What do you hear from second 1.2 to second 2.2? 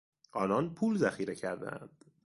کردهاند.